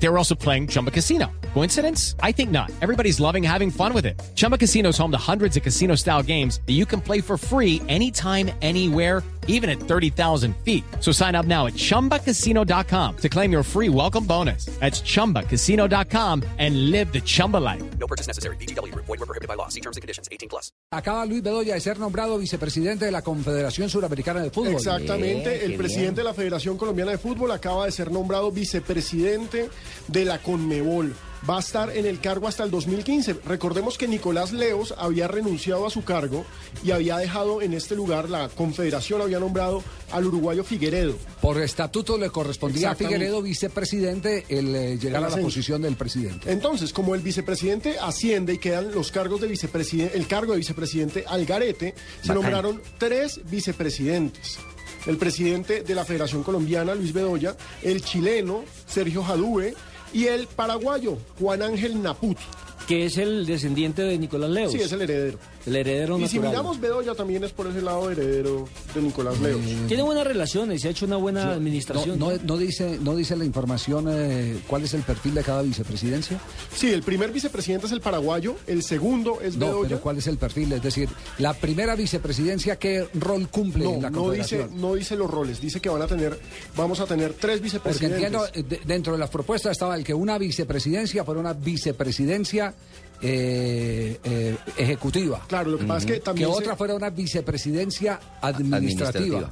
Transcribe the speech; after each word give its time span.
They 0.00 0.08
were 0.08 0.18
also 0.18 0.34
playing 0.34 0.68
Chumba 0.68 0.90
Casino. 0.90 1.26
Coincidence? 1.54 2.14
I 2.22 2.32
think 2.32 2.50
not. 2.50 2.70
Everybody's 2.80 3.18
loving 3.20 3.42
having 3.42 3.70
fun 3.70 3.92
with 3.92 4.06
it. 4.06 4.20
Chumba 4.36 4.56
Casino 4.56 4.90
is 4.90 4.98
home 4.98 5.10
to 5.10 5.18
hundreds 5.18 5.56
of 5.56 5.62
casino 5.62 5.96
style 5.96 6.22
games 6.22 6.60
that 6.66 6.74
you 6.74 6.86
can 6.86 7.00
play 7.00 7.20
for 7.20 7.36
free 7.36 7.82
anytime, 7.88 8.50
anywhere, 8.62 9.22
even 9.48 9.68
at 9.68 9.80
30,000 9.80 10.54
feet. 10.58 10.84
So 11.00 11.10
sign 11.10 11.34
up 11.34 11.46
now 11.46 11.66
at 11.66 11.72
chumbacasino.com 11.72 13.16
to 13.16 13.28
claim 13.28 13.50
your 13.50 13.62
free 13.62 13.88
welcome 13.88 14.24
bonus. 14.24 14.66
That's 14.78 15.00
chumbacasino.com 15.00 16.44
and 16.58 16.90
live 16.90 17.12
the 17.12 17.20
Chumba 17.20 17.56
life. 17.56 17.82
No 17.98 18.06
purchase 18.06 18.26
necessary. 18.28 18.56
BGW. 18.56 18.94
Void 18.94 19.08
were 19.08 19.26
prohibited 19.26 19.48
by 19.48 19.54
law. 19.54 19.68
See 19.68 19.80
terms 19.80 19.96
and 19.96 20.02
conditions. 20.02 20.28
18 20.30 20.48
plus. 20.48 20.70
Acaba 20.92 21.26
Luis 21.26 21.42
Bedoya 21.42 21.74
de 21.74 21.80
ser 21.80 21.98
nombrado 21.98 22.38
vicepresidente 22.38 23.06
de 23.06 23.10
la 23.10 23.22
Confederación 23.22 23.88
Suramericana 23.88 24.40
de 24.40 24.50
Fútbol. 24.50 24.74
Exactamente, 24.74 25.64
el 25.64 25.76
presidente 25.76 26.20
de 26.20 26.24
la 26.24 26.34
Federación 26.34 26.76
Colombiana 26.76 27.10
de 27.12 27.18
Fútbol 27.18 27.50
acaba 27.50 27.86
de 27.86 27.92
ser 27.92 28.10
nombrado 28.10 28.52
vicepresidente 28.52 29.70
de 30.08 30.24
la 30.24 30.38
CONMEBOL. 30.38 31.14
Va 31.48 31.56
a 31.56 31.60
estar 31.60 31.96
en 31.96 32.06
el 32.06 32.20
cargo 32.20 32.48
hasta 32.48 32.64
el 32.64 32.70
2015. 32.70 33.34
Recordemos 33.44 33.96
que 33.96 34.08
Nicolás 34.08 34.52
Leos 34.52 34.94
había 34.96 35.28
renunciado 35.28 35.86
a 35.86 35.90
su 35.90 36.02
cargo 36.02 36.44
y 36.82 36.90
había 36.90 37.16
dejado 37.16 37.62
en 37.62 37.74
este 37.74 37.94
lugar, 37.94 38.28
la 38.28 38.48
Confederación 38.48 39.22
había 39.22 39.38
nombrado 39.38 39.82
al 40.10 40.26
uruguayo 40.26 40.64
Figueredo. 40.64 41.16
Por 41.40 41.60
estatuto 41.60 42.18
le 42.18 42.30
correspondía 42.30 42.90
a. 42.90 42.94
Figueredo, 42.94 43.40
vicepresidente, 43.42 44.44
el 44.48 44.74
eh, 44.74 44.98
llegar 44.98 45.24
a 45.24 45.30
la 45.30 45.36
posición 45.36 45.82
del 45.82 45.96
presidente. 45.96 46.50
Entonces, 46.50 46.92
como 46.92 47.14
el 47.14 47.20
vicepresidente 47.20 47.98
asciende 47.98 48.54
y 48.54 48.58
quedan 48.58 48.92
los 48.92 49.12
cargos 49.12 49.40
de 49.40 49.46
vicepresidente, 49.46 50.16
el 50.16 50.26
cargo 50.26 50.52
de 50.52 50.58
vicepresidente 50.58 51.24
al 51.26 51.46
garete, 51.46 51.94
se 52.22 52.34
nombraron 52.34 52.82
tres 52.98 53.40
vicepresidentes. 53.48 54.58
El 55.06 55.16
presidente 55.16 55.82
de 55.82 55.94
la 55.94 56.04
Federación 56.04 56.42
Colombiana, 56.42 56.94
Luis 56.94 57.12
Bedoya, 57.12 57.56
el 57.82 58.02
chileno, 58.02 58.64
Sergio 58.86 59.22
Jadue, 59.22 59.74
y 60.12 60.26
el 60.26 60.46
paraguayo, 60.46 61.18
Juan 61.38 61.62
Ángel 61.62 62.02
Naput. 62.02 62.38
que 62.86 63.04
es 63.04 63.18
el 63.18 63.44
descendiente 63.44 64.00
de 64.00 64.16
Nicolás 64.16 64.48
Leos. 64.48 64.72
Sí, 64.72 64.78
es 64.80 64.90
el 64.92 65.02
heredero. 65.02 65.38
El 65.68 65.76
heredero 65.76 66.18
Y 66.18 66.26
si 66.28 66.36
natural. 66.36 66.50
miramos 66.50 66.80
Bedoya, 66.80 67.14
también 67.14 67.44
es 67.44 67.52
por 67.52 67.66
ese 67.68 67.80
lado 67.82 68.10
heredero 68.10 68.68
de 68.94 69.02
Nicolás 69.02 69.38
Leos. 69.40 69.60
Tiene 69.86 70.02
buenas 70.02 70.26
relaciones, 70.26 70.82
se 70.82 70.88
ha 70.88 70.90
hecho 70.90 71.06
una 71.06 71.16
buena 71.16 71.44
No, 71.46 71.50
administración. 71.52 72.18
no, 72.18 72.30
no 72.44 72.56
dice, 72.56 72.98
no 73.00 73.14
dice 73.14 73.36
la 73.36 73.44
información 73.44 74.06
eh, 74.08 74.58
cuál 74.66 74.84
es 74.84 74.94
el 74.94 75.02
perfil 75.02 75.34
de 75.34 75.44
cada 75.44 75.62
vicepresidencia. 75.62 76.40
Sí, 76.74 76.90
el 76.92 77.02
primer 77.02 77.30
vicepresidente 77.32 77.86
es 77.86 77.92
el 77.92 78.00
paraguayo, 78.00 78.56
el 78.66 78.82
segundo 78.82 79.40
es 79.40 79.56
No, 79.56 79.66
Bedoya. 79.66 79.88
pero 79.88 80.00
cuál 80.00 80.18
es 80.18 80.26
el 80.26 80.38
perfil, 80.38 80.72
es 80.72 80.82
decir, 80.82 81.08
la 81.38 81.54
primera 81.54 81.94
vicepresidencia, 81.96 82.76
¿qué 82.76 83.06
rol 83.14 83.48
cumple 83.48 83.84
en 83.84 84.02
la 84.02 84.10
No, 84.10 84.26
no 84.26 84.30
dice, 84.32 84.66
no 84.74 84.94
dice 84.94 85.16
los 85.16 85.30
roles, 85.30 85.60
dice 85.60 85.80
que 85.80 85.88
van 85.88 86.02
a 86.02 86.06
tener, 86.06 86.38
vamos 86.76 87.00
a 87.00 87.06
tener 87.06 87.34
tres 87.34 87.58
Porque 87.58 87.62
vicepresidentes. 87.62 88.22
entiendo, 88.24 88.46
eh, 88.54 88.62
de- 88.62 88.80
dentro 88.84 89.12
de 89.12 89.18
las 89.18 89.30
propuestas 89.30 89.72
estaba 89.72 89.94
el 89.94 90.04
que 90.04 90.14
una 90.14 90.38
vicepresidencia 90.38 91.24
fuera 91.24 91.40
una 91.40 91.52
vicepresidencia 91.52 92.74
eh, 93.22 94.18
eh, 94.24 94.56
ejecutiva. 94.76 95.44
Claro, 95.48 95.70
lo 95.72 95.78
que 95.78 95.84
pasa 95.84 96.00
es 96.00 96.06
que 96.06 96.12
que 96.14 96.20
también 96.20 96.48
se- 96.50 96.56
otra 96.56 96.76
fuera 96.76 96.94
una 96.94 97.10
vicepresidencia 97.10 98.18
administrativa, 98.40 99.38
Administrativa. 99.38 99.50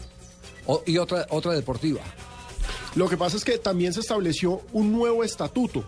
O- 0.66 0.82
y 0.86 0.98
otra 0.98 1.26
otra 1.30 1.52
deportiva. 1.52 2.00
Lo 2.94 3.08
que 3.08 3.16
pasa 3.16 3.36
es 3.36 3.44
que 3.44 3.58
también 3.58 3.92
se 3.92 4.00
estableció 4.00 4.62
un 4.72 4.92
nuevo 4.92 5.22
estatuto. 5.22 5.84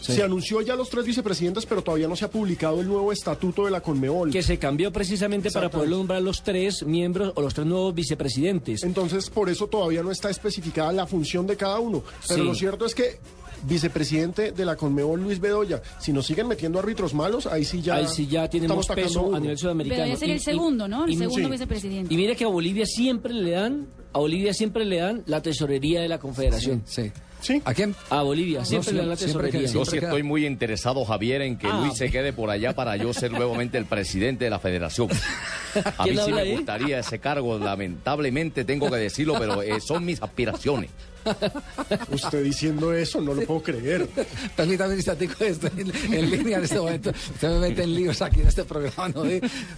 Sí. 0.00 0.14
Se 0.14 0.22
anunció 0.22 0.60
ya 0.62 0.74
los 0.74 0.88
tres 0.88 1.04
vicepresidentes, 1.04 1.66
pero 1.66 1.82
todavía 1.82 2.08
no 2.08 2.16
se 2.16 2.24
ha 2.24 2.30
publicado 2.30 2.80
el 2.80 2.88
nuevo 2.88 3.12
estatuto 3.12 3.64
de 3.66 3.70
la 3.70 3.80
Conmebol. 3.80 4.30
Que 4.30 4.42
se 4.42 4.58
cambió 4.58 4.90
precisamente 4.92 5.50
para 5.50 5.68
poder 5.70 5.90
nombrar 5.90 6.22
los 6.22 6.42
tres 6.42 6.82
miembros 6.84 7.32
o 7.34 7.42
los 7.42 7.52
tres 7.52 7.66
nuevos 7.66 7.94
vicepresidentes. 7.94 8.84
Entonces, 8.84 9.28
por 9.28 9.50
eso 9.50 9.66
todavía 9.66 10.02
no 10.02 10.10
está 10.10 10.30
especificada 10.30 10.92
la 10.92 11.06
función 11.06 11.46
de 11.46 11.56
cada 11.56 11.78
uno. 11.78 12.02
Pero 12.26 12.42
Sí. 12.42 12.48
lo 12.48 12.54
cierto 12.54 12.86
es 12.86 12.94
que 12.94 13.18
vicepresidente 13.64 14.52
de 14.52 14.64
la 14.64 14.76
Conmebol, 14.76 15.20
Luis 15.22 15.40
Bedoya, 15.40 15.82
si 15.98 16.12
nos 16.12 16.26
siguen 16.26 16.48
metiendo 16.48 16.78
árbitros 16.78 17.14
malos, 17.14 17.46
ahí 17.46 17.64
sí 17.64 17.80
ya, 17.82 17.96
Ahí 17.96 18.06
sí 18.08 18.26
ya 18.26 18.48
tenemos 18.48 18.86
peso 18.86 19.20
a 19.20 19.22
uno. 19.22 19.40
nivel 19.40 19.58
sudamericano. 19.58 20.02
Pero 20.02 20.06
debe 20.08 20.18
ser 20.18 20.30
el 20.30 20.36
y- 20.36 20.40
segundo, 20.40 20.88
¿no? 20.88 21.04
El 21.04 21.12
y- 21.12 21.16
segundo 21.16 21.44
sí. 21.46 21.50
vicepresidente. 21.52 22.12
Y 22.12 22.16
mire 22.16 22.36
que 22.36 22.44
a 22.44 22.48
Bolivia 22.48 22.86
siempre 22.86 23.32
le 23.32 23.50
dan, 23.52 23.86
a 24.12 24.18
Bolivia 24.18 24.52
siempre 24.54 24.84
le 24.84 24.96
dan 24.98 25.22
la 25.26 25.42
tesorería 25.42 26.00
de 26.00 26.08
la 26.08 26.18
Confederación. 26.18 26.82
Sí. 26.86 27.10
Sí. 27.40 27.62
¿A 27.64 27.72
quién? 27.72 27.94
A 28.10 28.22
Bolivia 28.22 28.64
siempre 28.64 28.88
sí, 28.90 28.94
le 28.96 29.00
dan 29.02 29.08
la 29.10 29.16
siempre 29.16 29.44
tesorería. 29.50 29.60
Yo 29.60 29.68
siempre 29.68 29.90
sí 29.92 29.98
queda- 30.00 30.08
estoy 30.08 30.22
muy 30.24 30.44
interesado, 30.44 31.04
Javier, 31.04 31.42
en 31.42 31.56
que 31.56 31.68
Ah, 31.68 31.80
Luis 31.82 31.94
se 31.96 32.10
quede 32.10 32.32
por 32.32 32.50
allá 32.50 32.74
para 32.74 32.96
yo 32.96 33.12
ser 33.12 33.30
nuevamente 33.30 33.78
el 33.78 33.84
presidente 33.84 34.44
de 34.46 34.50
la 34.50 34.58
federación. 34.58 35.08
A 35.98 36.04
¿Quién 36.04 36.16
mí 36.16 36.22
sí 36.24 36.32
me 36.32 36.40
ahí? 36.40 36.56
gustaría 36.56 36.98
ese 37.00 37.18
cargo, 37.18 37.58
lamentablemente 37.58 38.64
tengo 38.64 38.90
que 38.90 38.96
decirlo, 38.96 39.34
pero 39.38 39.62
eh, 39.62 39.80
son 39.80 40.04
mis 40.04 40.22
aspiraciones. 40.22 40.90
Usted 42.10 42.42
diciendo 42.42 42.92
eso, 42.94 43.20
no 43.20 43.34
lo 43.34 43.42
puedo 43.42 43.62
creer. 43.62 44.08
Permítame 44.56 44.90
un 44.92 44.96
instantico, 44.96 45.44
estoy 45.44 45.70
en, 45.78 46.14
en 46.14 46.30
línea 46.30 46.58
en 46.58 46.64
este 46.64 46.78
momento. 46.78 47.10
Usted 47.10 47.48
me 47.50 47.58
mete 47.68 47.82
en 47.82 47.94
líos 47.94 48.22
aquí 48.22 48.40
en 48.40 48.48
este 48.48 48.64
programa. 48.64 49.08
¿no? 49.08 49.22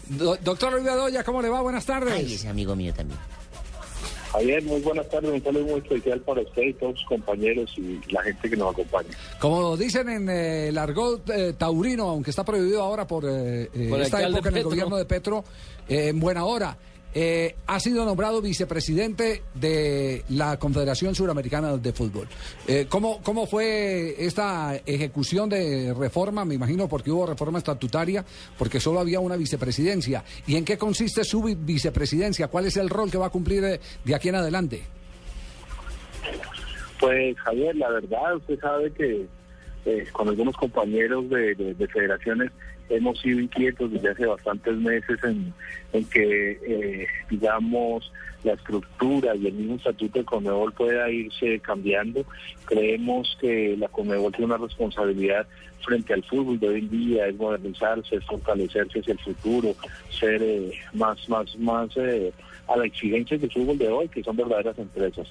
Do- 0.09 0.37
doctor 0.43 0.73
Luis 0.73 0.85
Bedoya, 0.85 1.25
¿cómo 1.25 1.43
le 1.43 1.49
va? 1.49 1.61
Buenas 1.61 1.85
tardes. 1.85 2.13
Ay, 2.15 2.35
es 2.35 2.45
amigo 2.47 2.77
mío 2.77 2.93
también. 2.95 3.19
Javier, 4.33 4.63
muy 4.63 4.81
buenas 4.81 5.09
tardes, 5.09 5.31
un 5.31 5.43
saludo 5.43 5.65
muy 5.65 5.81
especial 5.81 6.21
para 6.21 6.41
usted 6.43 6.63
y 6.63 6.73
todos 6.75 6.99
sus 7.01 7.09
compañeros 7.09 7.73
y 7.77 8.01
la 8.13 8.23
gente 8.23 8.49
que 8.49 8.57
nos 8.57 8.73
acompaña. 8.73 9.09
Como 9.41 9.77
dicen 9.77 10.09
en 10.09 10.29
eh, 10.29 10.69
el 10.69 10.79
argot 10.79 11.29
eh, 11.31 11.53
taurino, 11.55 12.09
aunque 12.11 12.31
está 12.31 12.45
prohibido 12.45 12.83
ahora 12.83 13.07
por, 13.07 13.25
eh, 13.25 13.69
eh, 13.75 13.87
Por 13.89 14.01
esta 14.01 14.23
época 14.23 14.39
en 14.39 14.47
el 14.47 14.53
Petro. 14.53 14.71
gobierno 14.71 14.97
de 14.97 15.05
Petro, 15.05 15.45
eh, 15.89 16.09
en 16.09 16.21
buena 16.21 16.45
hora, 16.45 16.77
eh, 17.15 17.57
ha 17.67 17.81
sido 17.81 18.05
nombrado 18.05 18.41
vicepresidente 18.41 19.43
de 19.55 20.25
la 20.29 20.59
Confederación 20.59 21.15
Suramericana 21.15 21.77
de 21.77 21.93
Fútbol. 21.93 22.29
Eh, 22.69 22.87
¿cómo, 22.89 23.21
¿Cómo 23.23 23.47
fue 23.47 24.15
esta 24.25 24.77
ejecución 24.87 25.49
de 25.49 25.93
reforma? 25.93 26.45
Me 26.45 26.55
imagino 26.55 26.89
porque 26.89 27.11
hubo 27.11 27.27
reforma 27.27 27.59
estatutaria, 27.59 28.25
porque 28.59 28.81
solo 28.81 29.01
había 29.01 29.21
una 29.21 29.37
vicepresidencia. 29.37 30.23
¿Y 30.47 30.57
en 30.57 30.65
qué 30.65 30.79
consiste 30.79 31.25
su 31.25 31.43
vi- 31.43 31.57
vicepresidencia? 31.57 32.49
¿Cuál 32.49 32.67
es 32.67 32.77
el 32.77 32.89
rol 32.89 33.11
que 33.11 33.19
va 33.19 33.27
a 33.27 33.31
cumplir 33.31 33.65
eh, 33.65 33.81
de 34.05 34.15
aquí 34.15 34.29
en 34.29 34.37
adelante? 34.37 34.83
Pues 37.01 37.37
Javier, 37.39 37.75
la 37.77 37.91
verdad, 37.91 38.37
usted 38.37 38.61
sabe 38.61 38.93
que 38.93 39.27
eh, 39.87 40.05
con 40.13 40.29
algunos 40.29 40.55
compañeros 40.57 41.29
de 41.31 41.89
federaciones 41.93 42.51
hemos 42.91 43.21
sido 43.21 43.41
inquietos 43.41 43.91
desde 43.93 44.11
hace 44.11 44.27
bastantes 44.27 44.77
meses 44.77 45.19
en, 45.25 45.55
en 45.93 46.05
que, 46.07 46.59
eh, 46.67 47.07
digamos, 47.31 48.13
la 48.45 48.55
estructura 48.55 49.35
y 49.37 49.47
el 49.47 49.53
mismo 49.53 49.77
estatuto 49.77 50.19
de 50.19 50.25
Conmebol 50.25 50.73
pueda 50.73 51.11
irse 51.11 51.61
cambiando. 51.61 52.25
Creemos 52.65 53.37
que 53.41 53.77
la 53.79 53.89
Conmebol 53.89 54.33
tiene 54.33 54.55
una 54.55 54.65
responsabilidad 54.65 55.47
frente 55.85 56.13
al 56.15 56.25
fútbol 56.25 56.59
de 56.59 56.69
hoy 56.69 56.79
en 56.81 56.91
día, 56.91 57.27
es 57.27 57.37
modernizarse, 57.37 58.17
es 58.17 58.25
fortalecerse 58.25 59.01
hacia 59.01 59.13
el 59.13 59.19
futuro, 59.19 59.75
ser 60.11 60.43
eh, 60.43 60.73
más, 60.93 61.29
más, 61.29 61.57
más 61.59 61.91
eh, 61.97 62.33
a 62.69 62.77
la 62.77 62.87
exigencia 62.87 63.39
del 63.39 63.51
fútbol 63.51 63.79
de 63.79 63.89
hoy, 63.89 64.09
que 64.09 64.23
son 64.23 64.37
verdaderas 64.37 64.79
empresas. 64.79 65.27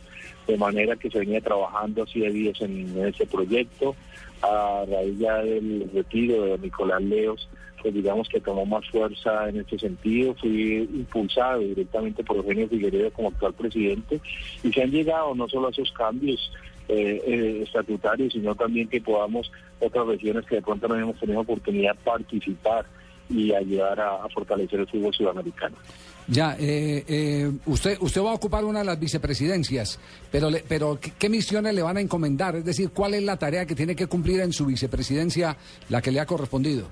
De 0.48 0.58
manera 0.58 0.96
que 0.96 1.10
se 1.10 1.20
venía 1.20 1.42
trabajando 1.42 2.04
hacía 2.04 2.30
días 2.30 2.60
en, 2.62 2.90
en 2.98 3.08
ese 3.08 3.26
proyecto, 3.26 3.96
a 4.42 4.86
raíz 4.90 5.18
ya 5.18 5.38
del 5.38 5.90
retiro 5.94 6.44
de 6.44 6.58
Nicolás 6.60 7.02
Leos, 7.02 7.50
pues 7.82 7.94
digamos 7.94 8.28
que 8.28 8.40
tomó 8.40 8.66
más 8.66 8.88
fuerza 8.90 9.50
en 9.50 9.60
este 9.60 9.80
sentido, 9.80 10.34
fui 10.36 10.90
impulsado 10.94 11.60
directamente 11.60 12.24
por 12.24 12.38
Eugenio 12.38 12.68
Figueredo 12.68 13.12
como 13.12 13.30
actual 13.30 13.54
presidente, 13.54 14.20
y 14.64 14.72
se 14.72 14.82
han 14.82 14.92
llegado 14.92 15.34
no 15.36 15.48
solo 15.48 15.68
a 15.68 15.72
esos 15.72 15.92
cambios 15.92 16.52
eh, 16.90 17.22
eh, 17.26 17.62
estatutarios, 17.64 18.34
sino 18.34 18.56
también 18.56 18.88
que 18.88 19.00
podamos 19.00 19.52
otras 19.80 20.08
regiones 20.08 20.46
que 20.46 20.56
de 20.56 20.62
pronto 20.62 20.88
no 20.88 20.96
hemos 20.96 21.20
tenido 21.20 21.42
oportunidad 21.42 21.94
de 21.94 22.04
participar 22.04 22.86
y 23.30 23.54
ayudar 23.54 24.00
a, 24.00 24.24
a 24.24 24.30
fortalecer 24.30 24.80
el 24.82 24.88
fútbol 24.88 25.14
sudamericano. 25.14 25.76
Ya, 26.28 26.56
eh, 26.60 27.04
eh, 27.08 27.52
usted 27.66 27.98
usted 28.02 28.22
va 28.22 28.32
a 28.32 28.36
ocupar 28.36 28.64
una 28.64 28.80
de 28.80 28.86
las 28.86 29.00
vicepresidencias, 29.00 30.00
pero 30.32 30.50
le- 30.52 30.64
pero 30.68 31.00
¿qué, 31.00 31.12
qué 31.18 31.28
misiones 31.30 31.74
le 31.74 31.82
van 31.82 31.98
a 31.98 32.02
encomendar? 32.02 32.56
Es 32.56 32.66
decir, 32.66 32.92
¿cuál 32.92 33.16
es 33.16 33.24
la 33.24 33.38
tarea 33.38 33.66
que 33.66 33.74
tiene 33.76 33.96
que 33.96 34.06
cumplir 34.08 34.40
en 34.42 34.54
su 34.54 34.66
vicepresidencia, 34.68 35.58
la 35.90 36.02
que 36.02 36.12
le 36.12 36.20
ha 36.20 36.26
correspondido? 36.28 36.88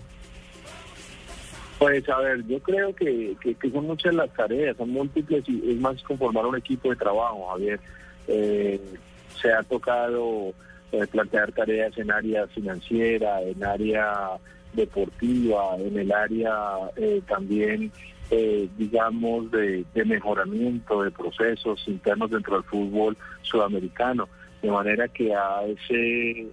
Pues 1.79 2.09
a 2.09 2.17
ver, 2.19 2.43
yo 2.47 2.59
creo 2.59 2.95
que, 2.95 3.35
que, 3.39 3.53
que 3.53 3.69
son 3.69 3.85
muchas 3.85 4.15
las 4.15 4.33
tareas, 4.33 4.75
son 4.77 4.89
múltiples 4.89 5.43
y 5.47 5.71
es 5.73 5.79
más 5.79 6.01
conformar 6.01 6.45
un 6.47 6.57
equipo 6.57 6.89
de 6.89 6.95
trabajo, 6.95 7.49
Javier. 7.51 7.79
Eh, 8.27 8.81
se 9.39 9.53
ha 9.53 9.61
tocado 9.61 10.53
eh, 10.91 11.05
plantear 11.11 11.51
tareas 11.51 11.95
en 11.99 12.09
área 12.09 12.47
financiera, 12.47 13.43
en 13.43 13.63
área 13.63 14.31
deportiva, 14.73 15.75
en 15.77 15.97
el 15.97 16.11
área 16.11 16.53
eh, 16.95 17.21
también, 17.27 17.91
eh, 18.29 18.67
digamos, 18.77 19.51
de, 19.51 19.85
de 19.93 20.05
mejoramiento 20.05 21.03
de 21.03 21.11
procesos 21.11 21.83
internos 21.87 22.31
dentro 22.31 22.55
del 22.55 22.63
fútbol 22.63 23.17
sudamericano. 23.41 24.27
De 24.61 24.71
manera 24.71 25.07
que 25.07 25.33
a 25.33 25.63
ese, 25.65 26.41
eh, 26.41 26.47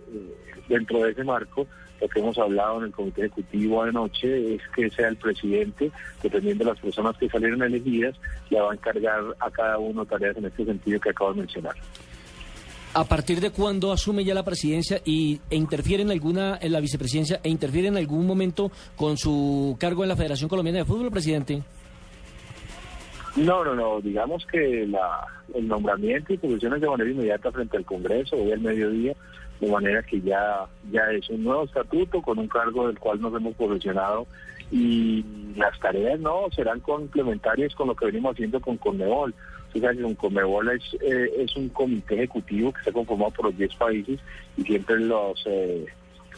dentro 0.68 1.02
de 1.02 1.12
ese 1.12 1.24
marco 1.24 1.66
lo 2.00 2.08
que 2.08 2.20
hemos 2.20 2.36
hablado 2.38 2.78
en 2.78 2.84
el 2.84 2.92
comité 2.92 3.22
ejecutivo 3.22 3.82
anoche 3.82 4.56
es 4.56 4.62
que 4.74 4.90
sea 4.90 5.08
el 5.08 5.16
presidente, 5.16 5.90
dependiendo 6.22 6.64
de 6.64 6.70
las 6.70 6.80
personas 6.80 7.16
que 7.16 7.28
salieron 7.28 7.62
elegidas, 7.62 8.14
le 8.50 8.60
va 8.60 8.72
a 8.72 8.74
encargar 8.74 9.22
a 9.38 9.50
cada 9.50 9.78
uno 9.78 10.04
tareas 10.04 10.36
en 10.36 10.46
este 10.46 10.64
sentido 10.64 11.00
que 11.00 11.10
acabo 11.10 11.32
de 11.32 11.40
mencionar. 11.40 11.74
¿A 12.96 13.02
partir 13.04 13.40
de 13.40 13.50
cuándo 13.50 13.90
asume 13.90 14.24
ya 14.24 14.34
la 14.34 14.44
presidencia 14.44 15.00
y, 15.04 15.40
e 15.50 15.56
interfiere 15.56 16.04
en 16.04 16.12
alguna, 16.12 16.58
en 16.60 16.70
la 16.70 16.78
vicepresidencia, 16.78 17.40
e 17.42 17.48
interfiere 17.48 17.88
en 17.88 17.96
algún 17.96 18.24
momento 18.24 18.70
con 18.94 19.16
su 19.16 19.76
cargo 19.80 20.04
en 20.04 20.10
la 20.10 20.16
Federación 20.16 20.48
Colombiana 20.48 20.78
de 20.78 20.84
Fútbol, 20.84 21.10
presidente? 21.10 21.62
No, 23.34 23.64
no, 23.64 23.74
no. 23.74 24.00
Digamos 24.00 24.46
que 24.46 24.86
la, 24.86 25.26
el 25.54 25.66
nombramiento 25.66 26.32
y 26.32 26.38
posiciones 26.38 26.80
de 26.80 26.88
manera 26.88 27.10
inmediata 27.10 27.50
frente 27.50 27.76
al 27.76 27.84
Congreso, 27.84 28.36
hoy 28.36 28.52
al 28.52 28.60
mediodía, 28.60 29.14
de 29.60 29.70
manera 29.70 30.02
que 30.02 30.20
ya, 30.20 30.66
ya 30.90 31.10
es 31.12 31.28
un 31.30 31.44
nuevo 31.44 31.64
estatuto 31.64 32.20
con 32.22 32.38
un 32.38 32.48
cargo 32.48 32.86
del 32.86 32.98
cual 32.98 33.20
nos 33.20 33.34
hemos 33.34 33.54
posicionado 33.54 34.26
y 34.70 35.24
las 35.56 35.78
tareas 35.78 36.18
no 36.20 36.46
serán 36.54 36.80
complementarias 36.80 37.74
con 37.74 37.88
lo 37.88 37.94
que 37.94 38.06
venimos 38.06 38.34
haciendo 38.34 38.60
con 38.60 38.76
Conmebol. 38.76 39.34
Sea, 39.72 39.92
que 39.92 40.16
Conmebol 40.16 40.70
es, 40.70 40.82
eh, 41.02 41.32
es 41.38 41.56
un 41.56 41.68
comité 41.68 42.14
ejecutivo 42.14 42.72
que 42.72 42.78
está 42.78 42.92
conformado 42.92 43.32
por 43.32 43.46
los 43.46 43.58
10 43.58 43.74
países 43.74 44.20
y 44.56 44.62
siempre 44.62 45.00
los 45.00 45.42
eh, 45.46 45.86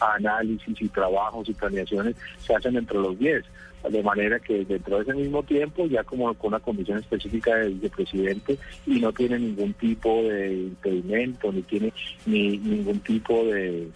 análisis 0.00 0.80
y 0.80 0.88
trabajos 0.88 1.48
y 1.48 1.54
planeaciones 1.54 2.16
se 2.38 2.54
hacen 2.54 2.76
entre 2.76 2.98
los 2.98 3.18
10 3.18 3.44
de 3.90 4.02
manera 4.02 4.38
que 4.40 4.64
dentro 4.64 4.96
de 4.96 5.02
ese 5.02 5.14
mismo 5.14 5.42
tiempo, 5.42 5.86
ya 5.86 6.04
como 6.04 6.32
con 6.34 6.48
una 6.48 6.60
comisión 6.60 6.98
específica 6.98 7.56
del 7.56 7.74
vicepresidente 7.74 8.58
y 8.86 9.00
no 9.00 9.12
tiene 9.12 9.38
ningún 9.38 9.72
tipo 9.74 10.22
de 10.22 10.54
impedimento, 10.54 11.52
ni 11.52 11.62
tiene 11.62 11.92
ni 12.26 12.58
ningún 12.58 13.00
tipo 13.00 13.44
de, 13.44 13.88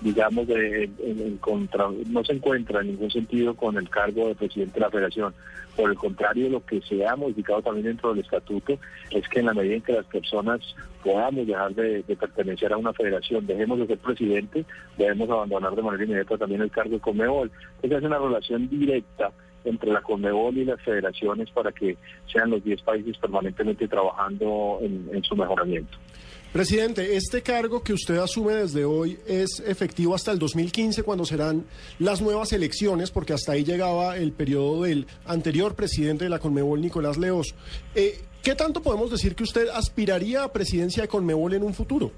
digamos, 0.00 0.46
de, 0.46 0.90
en, 0.98 1.38
contra, 1.38 1.88
no 2.08 2.24
se 2.24 2.34
encuentra 2.34 2.80
en 2.80 2.88
ningún 2.88 3.10
sentido 3.10 3.54
con 3.54 3.76
el 3.76 3.88
cargo 3.88 4.28
de 4.28 4.34
presidente 4.34 4.74
de 4.74 4.80
la 4.80 4.90
federación. 4.90 5.34
Por 5.76 5.90
el 5.90 5.96
contrario, 5.96 6.48
lo 6.48 6.64
que 6.64 6.80
se 6.82 7.06
ha 7.06 7.16
modificado 7.16 7.60
también 7.62 7.86
dentro 7.86 8.10
del 8.10 8.24
estatuto 8.24 8.78
es 9.10 9.28
que 9.28 9.40
en 9.40 9.46
la 9.46 9.54
medida 9.54 9.74
en 9.74 9.82
que 9.82 9.92
las 9.92 10.06
personas 10.06 10.60
podamos 11.04 11.46
dejar 11.46 11.74
de, 11.74 12.02
pertenecer 12.18 12.72
a 12.72 12.78
una 12.78 12.92
federación, 12.92 13.46
dejemos 13.46 13.78
de 13.80 13.86
ser 13.86 13.98
presidente, 13.98 14.64
debemos 14.96 15.28
abandonar 15.28 15.74
de 15.74 15.82
manera 15.82 16.04
inmediata 16.04 16.38
también 16.38 16.62
el 16.62 16.70
cargo 16.70 16.94
de 16.94 17.00
Conmebol. 17.00 17.50
Esa 17.82 17.98
es 17.98 18.04
una 18.04 18.18
relación 18.18 18.68
directa 18.68 19.32
entre 19.66 19.92
la 19.92 20.00
Conmebol 20.00 20.56
y 20.56 20.64
las 20.64 20.80
federaciones 20.80 21.50
para 21.50 21.72
que 21.72 21.96
sean 22.32 22.50
los 22.50 22.64
10 22.64 22.82
países 22.82 23.18
permanentemente 23.18 23.86
trabajando 23.86 24.78
en 24.80 25.22
su 25.22 25.36
mejoramiento. 25.36 25.98
Presidente, 26.56 27.16
este 27.16 27.42
cargo 27.42 27.82
que 27.82 27.92
usted 27.92 28.16
asume 28.16 28.54
desde 28.54 28.86
hoy 28.86 29.18
es 29.26 29.62
efectivo 29.66 30.14
hasta 30.14 30.32
el 30.32 30.38
2015, 30.38 31.02
cuando 31.02 31.26
serán 31.26 31.66
las 31.98 32.22
nuevas 32.22 32.50
elecciones, 32.54 33.10
porque 33.10 33.34
hasta 33.34 33.52
ahí 33.52 33.62
llegaba 33.62 34.16
el 34.16 34.32
periodo 34.32 34.84
del 34.84 35.06
anterior 35.26 35.74
presidente 35.74 36.24
de 36.24 36.30
la 36.30 36.38
Conmebol, 36.38 36.80
Nicolás 36.80 37.18
Leos. 37.18 37.54
Eh, 37.94 38.20
¿Qué 38.42 38.54
tanto 38.54 38.80
podemos 38.80 39.10
decir 39.10 39.34
que 39.34 39.42
usted 39.42 39.68
aspiraría 39.68 40.44
a 40.44 40.52
presidencia 40.52 41.02
de 41.02 41.08
Conmebol 41.08 41.52
en 41.52 41.62
un 41.62 41.74
futuro? 41.74 42.10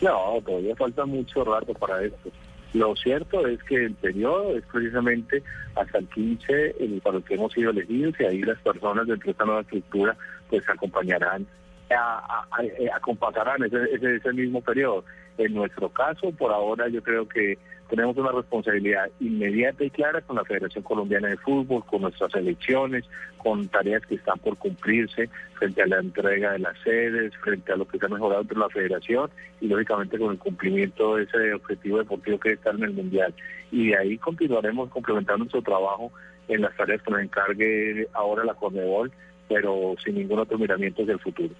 No, 0.00 0.40
todavía 0.46 0.74
falta 0.76 1.04
mucho 1.04 1.44
rato 1.44 1.74
para 1.74 2.02
esto. 2.04 2.30
Lo 2.74 2.94
cierto 2.96 3.46
es 3.46 3.62
que 3.64 3.76
el 3.86 3.94
periodo 3.94 4.56
es 4.56 4.64
precisamente 4.70 5.42
hasta 5.74 5.98
el 5.98 6.08
15 6.08 7.00
para 7.02 7.16
el 7.16 7.24
que 7.24 7.34
hemos 7.34 7.52
sido 7.52 7.70
elegidos 7.70 8.14
y 8.20 8.24
ahí 8.24 8.42
las 8.42 8.58
personas 8.60 9.06
dentro 9.06 9.26
de 9.26 9.30
esta 9.32 9.44
nueva 9.44 9.62
estructura 9.62 10.16
pues 10.50 10.68
acompañarán 10.68 11.46
a, 11.90 12.46
acompasarán 12.94 13.64
ese, 13.64 13.82
ese, 13.94 14.16
ese 14.16 14.32
mismo 14.32 14.60
periodo. 14.60 15.04
En 15.38 15.54
nuestro 15.54 15.88
caso, 15.88 16.32
por 16.32 16.52
ahora, 16.52 16.88
yo 16.88 17.02
creo 17.02 17.28
que 17.28 17.58
tenemos 17.88 18.16
una 18.18 18.32
responsabilidad 18.32 19.10
inmediata 19.18 19.82
y 19.82 19.90
clara 19.90 20.20
con 20.20 20.36
la 20.36 20.44
Federación 20.44 20.84
Colombiana 20.84 21.28
de 21.28 21.38
Fútbol, 21.38 21.84
con 21.86 22.02
nuestras 22.02 22.34
elecciones, 22.34 23.04
con 23.38 23.66
tareas 23.68 24.04
que 24.06 24.16
están 24.16 24.38
por 24.38 24.56
cumplirse 24.58 25.30
frente 25.54 25.82
a 25.82 25.86
la 25.86 25.98
entrega 25.98 26.52
de 26.52 26.58
las 26.58 26.78
sedes, 26.84 27.34
frente 27.36 27.72
a 27.72 27.76
lo 27.76 27.88
que 27.88 27.98
se 27.98 28.06
ha 28.06 28.08
mejorado 28.10 28.42
entre 28.42 28.58
la 28.58 28.68
Federación 28.68 29.30
y 29.60 29.68
lógicamente 29.68 30.18
con 30.18 30.32
el 30.32 30.38
cumplimiento 30.38 31.16
de 31.16 31.24
ese 31.24 31.54
objetivo 31.54 31.98
deportivo 31.98 32.38
que 32.38 32.52
está 32.52 32.70
en 32.70 32.82
el 32.82 32.92
Mundial. 32.92 33.34
Y 33.72 33.88
de 33.88 33.96
ahí 33.96 34.18
continuaremos 34.18 34.90
complementando 34.90 35.38
nuestro 35.38 35.62
trabajo 35.62 36.12
en 36.48 36.60
las 36.60 36.76
tareas 36.76 37.02
que 37.02 37.10
nos 37.10 37.22
encargue 37.22 38.08
ahora 38.12 38.44
la 38.44 38.54
Conmebol, 38.54 39.10
pero 39.48 39.94
sin 40.04 40.16
ningún 40.16 40.40
otro 40.40 40.58
miramiento 40.58 41.02
hacia 41.02 41.14
el 41.14 41.20
futuro. 41.20 41.54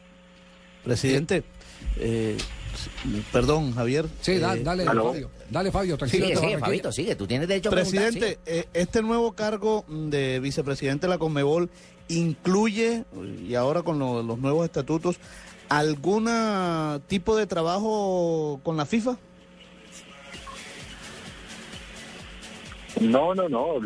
Presidente, 0.85 1.43
eh, 1.99 2.37
perdón, 3.33 3.73
Javier. 3.75 4.07
Sí, 4.21 4.33
eh, 4.33 4.41
dale, 4.41 4.85
Fabio. 4.85 5.31
Dale, 5.51 5.73
Fabio, 5.73 5.97
tranquilo. 5.97 6.27
Sigue, 6.27 6.37
sigue, 6.37 6.59
Fabito, 6.59 6.93
sigue. 6.93 7.17
Tú 7.17 7.27
tienes 7.27 7.49
derecho 7.49 7.69
a 7.71 7.73
Presidente, 7.73 8.39
eh, 8.47 8.67
este 8.75 9.03
nuevo 9.03 9.33
cargo 9.33 9.85
de 9.89 10.41
vicepresidente 10.41 11.07
de 11.07 11.11
la 11.11 11.19
Conmebol 11.19 11.71
incluye, 12.09 13.05
y 13.47 13.55
ahora 13.55 13.83
con 13.83 13.99
los 13.99 14.39
nuevos 14.39 14.65
estatutos, 14.65 15.17
algún 15.69 16.29
tipo 17.07 17.37
de 17.37 17.47
trabajo 17.47 18.61
con 18.63 18.77
la 18.77 18.87
FIFA? 18.87 19.19
No, 23.01 23.35
no, 23.35 23.49
no. 23.49 23.81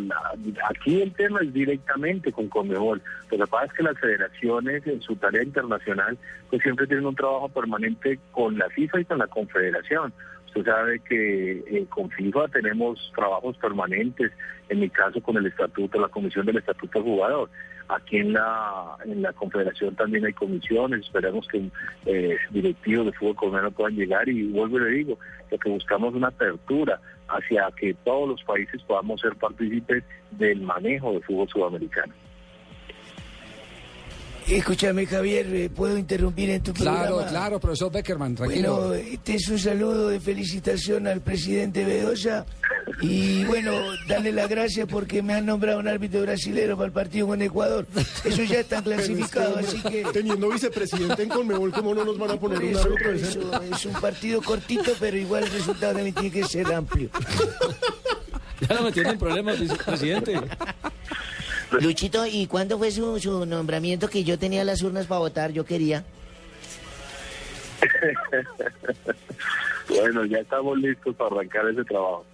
aquí 0.69 1.03
el 1.03 1.13
tema 1.13 1.41
es 1.41 1.53
directamente 1.53 2.33
con 2.33 2.49
Conmebol. 2.49 3.03
Lo 3.31 3.39
que 3.39 3.47
pasa 3.47 3.67
es 3.67 3.73
que 3.73 3.83
las 3.83 3.99
federaciones 3.99 4.87
en 4.87 5.03
su 5.03 5.17
tarea 5.17 5.43
internacional 5.43 6.17
pues 6.49 6.63
siempre 6.63 6.87
tienen 6.87 7.07
un 7.07 7.15
trabajo 7.15 7.49
permanente 7.49 8.19
con 8.31 8.57
la 8.59 8.69
FIFA 8.71 9.01
y 9.01 9.05
con 9.05 9.19
la 9.19 9.27
Confederación. 9.27 10.13
Usted 10.47 10.65
sabe 10.65 11.01
que 11.01 11.65
eh, 11.67 11.87
con 11.89 12.11
FIFA 12.11 12.49
tenemos 12.49 13.13
trabajos 13.15 13.57
permanentes, 13.57 14.33
en 14.69 14.81
mi 14.81 14.91
caso 14.91 15.21
con 15.23 15.37
el 15.37 15.47
estatuto, 15.47 15.99
la 15.99 16.09
comisión 16.09 16.45
del 16.47 16.59
estatuto 16.59 16.99
del 16.99 17.09
jugador. 17.09 17.51
Aquí 17.89 18.19
en 18.19 18.35
la 18.35 18.97
en 19.05 19.23
la 19.23 19.33
Confederación 19.33 19.95
también 19.97 20.25
hay 20.25 20.33
comisiones, 20.33 21.01
esperemos 21.01 21.47
que 21.49 21.71
eh, 22.07 22.37
directivos 22.51 23.07
de 23.07 23.13
fútbol 23.13 23.37
colombiano 23.37 23.71
puedan 23.71 23.97
llegar 23.97 24.29
y 24.29 24.45
vuelvo 24.45 24.79
y 24.79 24.83
le 24.83 24.91
digo, 24.91 25.19
lo 25.51 25.59
que 25.59 25.69
buscamos 25.69 26.11
es 26.11 26.17
una 26.17 26.29
apertura 26.29 27.01
hacia 27.33 27.69
que 27.79 27.95
todos 28.05 28.29
los 28.29 28.43
países 28.45 28.83
podamos 28.83 29.21
ser 29.21 29.35
partícipes 29.37 30.05
del 30.33 30.61
manejo 30.61 31.13
del 31.13 31.23
fútbol 31.25 31.49
sudamericano. 31.49 32.13
Escúchame, 34.49 35.07
Javier, 35.07 35.47
eh, 35.55 35.71
¿puedo 35.71 35.97
interrumpir 35.97 36.51
en 36.51 36.63
tu 36.63 36.73
claro, 36.73 36.97
programa? 36.97 37.17
Claro, 37.17 37.31
claro, 37.31 37.61
profesor 37.61 37.93
Beckerman, 37.93 38.35
tranquilo. 38.35 38.89
Bueno, 38.89 38.95
este 38.95 39.35
es 39.37 39.49
un 39.49 39.59
saludo 39.59 40.09
de 40.09 40.21
felicitación 40.21 41.07
al 41.07 41.21
presidente 41.21 41.85
Bedoya 41.85 42.45
y, 43.03 43.45
bueno, 43.45 43.73
darle 44.07 44.33
las 44.33 44.49
gracias 44.49 44.87
porque 44.89 45.23
me 45.23 45.35
han 45.35 45.47
nombrado 45.47 45.81
un 45.81 45.89
árbitro 45.89 46.23
brasilero 46.23 46.77
para 46.77 46.87
el 46.87 46.93
partido 46.93 47.27
con 47.27 47.43
Ecuador. 47.43 47.87
Eso 48.25 48.43
ya 48.45 48.61
está 48.61 48.81
clasificado, 48.83 49.59
así 49.59 49.83
que... 49.83 50.05
Teniendo 50.13 50.49
vicepresidente 50.49 51.25
en 51.25 51.29
Conmebol, 51.29 51.73
¿cómo 51.73 51.95
no 51.95 52.05
nos 52.05 52.17
van 52.17 52.31
a 52.31 52.37
poner 52.37 52.61
un 52.61 52.77
árbitro? 52.77 53.13
Eso, 53.13 53.63
es 53.63 53.87
un 53.87 53.93
partido 53.95 54.41
cortito, 54.41 54.93
pero 55.01 55.17
igual 55.17 55.45
el 55.45 55.51
resultado 55.51 55.95
también 55.95 56.15
tiene 56.15 56.31
que 56.31 56.45
ser 56.45 56.73
amplio. 56.73 57.11
Ya 58.69 58.77
lo 58.77 58.83
metieron 58.83 59.15
en 59.15 59.19
problemas, 59.19 59.59
vicepresidente. 59.59 60.41
Luchito, 61.81 62.25
¿y 62.27 62.47
cuándo 62.47 62.79
fue 62.79 62.93
su, 62.93 63.19
su 63.19 63.45
nombramiento 63.45 64.09
que 64.09 64.23
yo 64.23 64.39
tenía 64.39 64.63
las 64.63 64.83
urnas 64.83 65.07
para 65.07 65.19
votar? 65.19 65.51
Yo 65.51 65.65
quería. 65.65 66.05
bueno, 69.89 70.25
ya 70.27 70.39
estamos 70.39 70.79
listos 70.79 71.17
para 71.17 71.35
arrancar 71.35 71.69
ese 71.71 71.85
trabajo. 71.85 72.25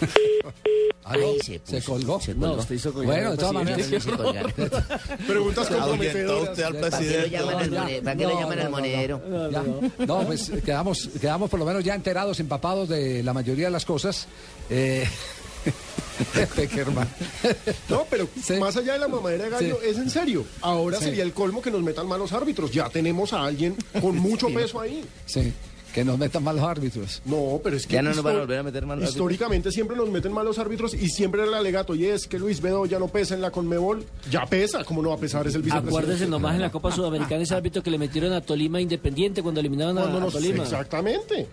Ay, 1.08 1.38
se, 1.40 1.60
se, 1.62 1.82
colgó. 1.82 2.20
Se 2.20 2.34
colgó. 2.34 2.56
No, 2.56 2.60
usted 2.60 2.74
hizo 2.74 2.92
bueno, 2.92 3.30
de 3.30 3.36
todas 3.36 3.52
maneras. 3.52 3.86
Preguntas 5.26 5.68
comprometedoras. 5.68 6.50
usted 6.50 6.62
al 6.64 6.76
presidente. 6.76 8.02
¿Para 8.02 8.16
qué 8.16 8.24
lo 8.24 8.40
llaman 8.40 8.58
al 8.58 8.70
monedero? 8.70 9.22
No, 10.06 10.26
pues 10.26 10.50
quedamos, 10.64 11.08
quedamos 11.20 11.48
por 11.48 11.60
lo 11.60 11.66
menos 11.66 11.84
ya 11.84 11.94
enterados, 11.94 12.40
empapados 12.40 12.88
de 12.88 13.22
la 13.22 13.32
mayoría 13.32 13.66
de 13.66 13.70
las 13.70 13.84
cosas. 13.84 14.26
Eh, 14.68 15.06
no, 17.88 18.06
pero 18.10 18.28
más 18.58 18.76
allá 18.76 18.94
de 18.94 18.98
la 18.98 19.08
mamadera 19.08 19.44
de 19.44 19.50
gallo, 19.50 19.80
es 19.82 19.98
en 19.98 20.10
serio. 20.10 20.44
Ahora 20.60 20.98
sería 20.98 21.22
el 21.22 21.32
colmo 21.32 21.62
que 21.62 21.70
nos 21.70 21.82
metan 21.82 22.06
malos 22.06 22.32
árbitros. 22.32 22.72
Ya 22.72 22.88
tenemos 22.88 23.32
a 23.32 23.44
alguien 23.44 23.76
con 24.00 24.16
mucho 24.16 24.48
peso 24.48 24.80
ahí. 24.80 25.04
Sí. 25.24 25.52
Que 25.96 26.04
nos 26.04 26.18
metan 26.18 26.44
malos 26.44 26.62
árbitros. 26.62 27.22
No, 27.24 27.58
pero 27.64 27.74
es 27.74 27.86
que. 27.86 27.94
Ya 27.94 28.02
no 28.02 28.10
nos 28.10 28.22
van 28.22 28.36
a 28.36 28.40
volver 28.40 28.58
a 28.58 28.62
meter 28.62 28.84
malos 28.84 29.08
Históricamente 29.08 29.72
siempre 29.72 29.96
nos 29.96 30.10
meten 30.10 30.30
malos 30.30 30.58
árbitros 30.58 30.92
y 30.92 31.08
siempre 31.08 31.40
era 31.40 31.48
el 31.48 31.56
alegato. 31.56 31.94
Y 31.94 32.04
es 32.04 32.26
que 32.26 32.38
Luis 32.38 32.60
Bedo 32.60 32.84
ya 32.84 32.98
no 32.98 33.08
pesa 33.08 33.34
en 33.34 33.40
la 33.40 33.50
Conmebol. 33.50 34.04
Ya 34.30 34.44
pesa, 34.44 34.84
¿cómo 34.84 35.00
no 35.00 35.08
va 35.08 35.14
a 35.14 35.18
pesar? 35.18 35.46
Es 35.46 35.54
el 35.54 35.62
vicepresidente. 35.62 35.96
Acuérdese 35.96 36.28
nomás 36.28 36.54
en 36.56 36.60
la 36.60 36.70
Copa 36.70 36.92
Sudamericana 36.92 37.42
ese 37.42 37.54
árbitro 37.54 37.82
que 37.82 37.90
le 37.90 37.96
metieron 37.96 38.34
a 38.34 38.42
Tolima 38.42 38.78
Independiente 38.78 39.42
cuando 39.42 39.60
eliminaban 39.60 39.96
a, 39.96 40.26
Tolima. 40.28 40.64
Exactamente. 40.64 41.46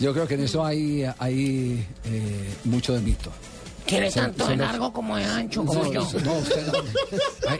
Yo 0.00 0.14
creo 0.14 0.26
que 0.26 0.32
en 0.32 0.44
eso 0.44 0.64
hay, 0.64 1.04
hay 1.18 1.86
eh, 2.06 2.54
mucho 2.64 2.94
de 2.94 3.02
mito. 3.02 3.30
Quiere 3.84 4.10
tanto 4.10 4.46
de 4.46 4.56
largo 4.56 4.94
como 4.94 5.18
de 5.18 5.24
ancho, 5.26 5.62
como 5.62 5.92
yo. 5.92 6.08
No, 6.24 6.38
usted 6.38 6.66
no. 6.72 6.72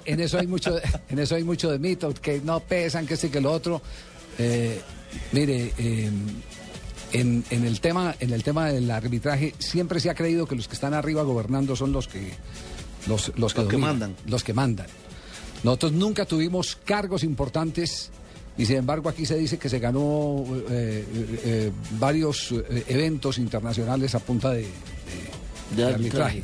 en, 0.06 0.20
eso 0.20 0.38
hay 0.38 0.46
mucho, 0.46 0.74
en 1.10 1.18
eso 1.18 1.34
hay 1.34 1.44
mucho 1.44 1.70
de 1.70 1.78
mito, 1.78 2.14
que 2.14 2.40
no 2.40 2.60
pesan, 2.60 3.06
que 3.06 3.18
sí, 3.18 3.28
que 3.28 3.42
lo 3.42 3.52
otro. 3.52 3.82
Eh, 4.38 4.80
mire, 5.32 5.72
eh, 5.78 6.10
en, 7.12 7.44
en 7.50 7.64
el 7.66 7.80
tema, 7.80 8.14
en 8.20 8.32
el 8.32 8.42
tema 8.42 8.68
del 8.70 8.90
arbitraje, 8.90 9.54
siempre 9.58 9.98
se 10.00 10.10
ha 10.10 10.14
creído 10.14 10.46
que 10.46 10.54
los 10.56 10.68
que 10.68 10.74
están 10.74 10.94
arriba 10.94 11.22
gobernando 11.22 11.74
son 11.76 11.92
los 11.92 12.06
que 12.08 12.32
los, 13.06 13.28
los 13.28 13.32
que, 13.34 13.40
Los 13.40 13.54
que 13.54 13.62
dominan, 13.62 13.80
mandan. 13.80 14.16
Los 14.26 14.44
que 14.44 14.52
mandan. 14.54 14.86
Nosotros 15.64 15.92
nunca 15.92 16.24
tuvimos 16.26 16.76
cargos 16.84 17.24
importantes 17.24 18.10
y 18.58 18.66
sin 18.66 18.76
embargo 18.76 19.08
aquí 19.08 19.26
se 19.26 19.36
dice 19.38 19.58
que 19.58 19.68
se 19.68 19.78
ganó 19.78 20.44
eh, 20.48 20.64
eh, 20.70 21.04
eh, 21.44 21.72
varios 21.98 22.54
eventos 22.88 23.38
internacionales 23.38 24.14
a 24.14 24.18
punta 24.20 24.50
de, 24.50 24.62
de- 24.62 24.66
De 25.76 25.82
de 25.82 25.94
arbitraje. 25.94 26.42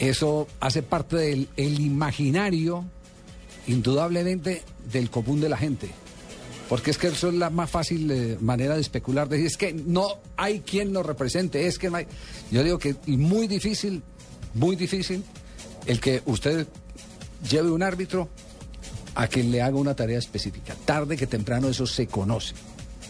Eso 0.00 0.48
hace 0.60 0.82
parte 0.82 1.16
del 1.16 1.48
el 1.56 1.80
imaginario, 1.80 2.84
indudablemente, 3.66 4.62
del 4.92 5.10
común 5.10 5.40
de 5.40 5.48
la 5.48 5.56
gente. 5.56 5.90
Porque 6.68 6.90
es 6.90 6.98
que 6.98 7.08
eso 7.08 7.28
es 7.28 7.34
la 7.34 7.50
más 7.50 7.70
fácil 7.70 8.10
eh, 8.10 8.38
manera 8.40 8.74
de 8.74 8.80
especular. 8.80 9.28
Decir, 9.28 9.46
es 9.46 9.56
que 9.56 9.72
no 9.74 10.06
hay 10.36 10.60
quien 10.60 10.92
lo 10.92 11.02
represente, 11.02 11.66
es 11.66 11.78
que 11.78 11.90
no 11.90 11.96
hay... 11.98 12.06
Yo 12.50 12.62
digo 12.64 12.78
que 12.78 12.96
muy 13.06 13.46
difícil, 13.46 14.02
muy 14.54 14.74
difícil, 14.76 15.22
el 15.86 16.00
que 16.00 16.22
usted 16.24 16.66
lleve 17.48 17.70
un 17.70 17.82
árbitro 17.82 18.28
a 19.14 19.26
quien 19.28 19.50
le 19.52 19.60
haga 19.62 19.76
una 19.76 19.94
tarea 19.94 20.18
específica. 20.18 20.74
Tarde 20.84 21.16
que 21.16 21.26
temprano 21.26 21.68
eso 21.68 21.86
se 21.86 22.06
conoce. 22.06 22.54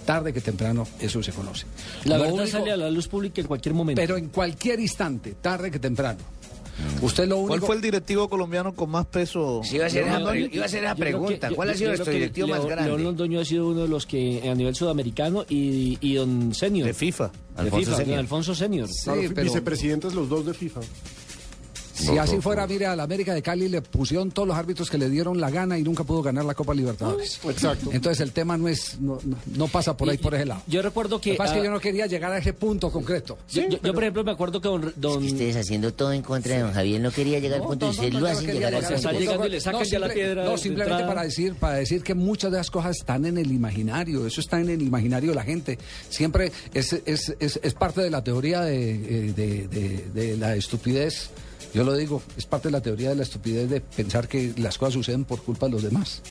Tarde 0.05 0.33
que 0.35 0.41
temprano 0.41 0.87
eso 0.99 1.23
se 1.23 1.33
conoce. 1.33 1.65
La 2.05 2.17
Lo 2.19 2.25
verdad 2.25 2.39
único- 2.43 2.51
sale 2.59 2.73
a 2.73 2.77
la 2.77 2.91
luz 2.91 3.09
pública 3.09 3.41
en 3.41 3.47
cualquier 3.47 3.75
momento. 3.75 4.03
pero 4.03 4.17
en 4.19 4.29
cualquier 4.29 4.81
instante, 4.81 5.37
tarde 5.41 5.71
que 5.71 5.79
temprano. 5.79 6.19
Usted 7.03 7.29
lo 7.29 7.37
único... 7.39 7.49
¿Cuál 7.49 7.61
fue 7.61 7.75
el 7.77 7.81
directivo 7.83 8.29
colombiano 8.29 8.75
con 8.75 8.91
más 8.91 9.07
peso? 9.07 9.61
Sí, 9.65 9.77
iba 9.77 9.87
a 9.87 9.91
ser 9.91 10.05
esa, 10.09 10.25
pre- 10.29 10.51
iba 10.53 10.65
a 10.65 10.69
ser 10.69 10.85
esa 10.85 10.95
pregunta. 10.95 11.49
que- 11.49 11.55
¿Cuál 11.55 11.69
yo- 11.69 11.75
ha 11.75 11.77
sido 11.77 11.91
nuestro 11.91 12.13
directivo 12.13 12.49
más 12.49 12.59
León- 12.59 12.69
grande? 12.71 12.91
León 12.91 13.05
Londoño 13.05 13.41
ha 13.41 13.45
sido 13.45 13.69
uno 13.69 13.83
de 13.83 13.89
los 13.89 14.07
que 14.07 14.49
a 14.49 14.55
nivel 14.55 14.75
sudamericano 14.75 15.45
y, 15.49 15.99
y 16.01 16.15
don 16.15 16.55
Senior. 16.55 16.87
De 16.87 16.95
FIFA. 16.95 17.31
De 17.57 17.61
Alfonso 17.63 17.77
FIFA, 17.87 17.97
Senior. 17.97 18.17
don 18.17 18.19
Alfonso 18.25 18.55
Senior. 18.55 18.89
Sí, 18.89 19.05
Claro, 19.05 19.21
pero 19.35 19.43
Vicepresidentes 19.45 20.15
los 20.15 20.29
dos 20.29 20.47
de 20.47 20.55
FIFA. 20.55 20.81
Si 21.95 22.19
así 22.19 22.39
fuera, 22.41 22.67
mire, 22.67 22.87
a 22.87 22.97
la 22.97 23.05
América 23.05 23.33
de 23.35 23.41
Cali 23.43 23.69
le 23.69 23.81
pusieron 23.81 24.31
todos 24.33 24.49
los 24.49 24.57
árbitros 24.57 24.91
que 24.91 24.99
le 24.99 25.09
dieron 25.09 25.41
la 25.41 25.51
gana 25.51 25.79
y 25.79 25.83
nunca 25.83 26.03
pudo 26.05 26.23
ganar 26.23 26.45
la 26.45 26.55
Copa 26.55 26.75
Libertadores. 26.75 27.41
Exacto. 27.49 27.91
Entonces 27.93 28.21
el 28.21 28.33
tema 28.33 28.57
no 28.59 28.69
es 28.69 29.01
no, 29.01 29.19
no- 29.25 29.37
no 29.57 29.69
pasa 29.69 29.97
por 29.97 30.09
ahí, 30.11 30.17
Y- 30.17 30.19
por 30.19 30.35
ese 30.35 30.47
lado. 30.47 30.63
Yo 30.67 30.83
recuerdo 30.83 31.17
Lo 31.17 31.21
que... 31.21 31.33
que 31.33 31.37
pasa 31.37 31.55
es 31.55 31.61
que 31.61 31.65
yo 31.67 31.71
no 31.71 31.81
quería 31.81 32.07
llegar 32.07 32.33
a 32.33 32.39
ese 32.39 32.53
punto 32.53 32.91
concreto. 32.91 33.39
yo, 33.51 33.63
yo- 33.69 33.79
yo, 33.83 33.95
por 33.95 34.03
ejemplo, 34.03 34.25
me 34.25 34.33
acuerdo 34.33 34.61
que 34.61 34.69
don... 34.69 34.93
don 34.97 35.21
Que 35.21 35.27
ustedes 35.33 35.57
haciendo 35.57 35.93
todo 35.95 36.13
en 36.13 36.23
contra 36.23 36.57
de 36.57 36.63
don 36.63 36.73
Javier 36.73 37.01
no 37.01 37.11
quería 37.11 37.39
llegar 37.39 37.61
al 37.61 37.67
punto 37.67 37.91
y 38.03 38.11
lo 38.11 38.27
hacen 38.27 38.47
llegar 38.53 38.75
al 38.75 38.85
se 38.85 38.95
punto. 38.95 39.11
llegando 39.21 39.47
y 39.47 39.51
le 39.51 39.61
sacan 39.61 39.85
ya 39.85 39.99
la 39.99 40.09
piedra 40.13 40.45
No, 40.45 40.59
simplemente 40.59 41.05
para 41.05 41.23
decir, 41.23 41.55
para 41.55 41.75
decir 41.77 42.03
que 42.03 42.15
muchas 42.15 42.51
de 42.51 42.59
las 42.59 42.71
cosas 42.71 42.97
están 42.97 43.25
en 43.25 43.39
el 43.39 43.53
imaginario, 43.53 44.27
eso 44.27 44.41
está 44.41 44.61
en 44.61 44.69
el 44.71 44.83
imaginario 44.83 45.31
de 45.31 45.37
la 45.37 45.45
gente. 45.45 45.79
Siempre 46.09 46.51
es, 46.73 46.93
es, 47.07 47.35
es, 47.39 47.61
es 47.63 47.75
parte 47.75 48.01
de 48.01 48.11
la 48.11 48.25
teoría 48.25 48.63
de, 48.63 48.91
eh, 49.29 49.33
de- 49.33 49.69
de- 49.69 50.05
de 50.13 50.37
la 50.37 50.57
estupidez. 50.57 51.31
Yo 51.73 51.85
lo 51.85 51.95
digo, 51.95 52.23
es 52.37 52.47
parte 52.47 52.69
de 52.69 52.73
la 52.73 52.81
teoría 52.81 53.11
de 53.11 53.17
la 53.17 53.23
estupidez 53.23 53.71
de 53.71 53.81
pensar 53.81 54.29
que 54.29 54.53
las 54.57 54.79
cosas 54.79 54.95
suceden 54.95 55.25
por 55.25 55.43
culpa 55.43 55.67
de 55.67 55.73
los 55.73 55.83
demás. 55.83 56.23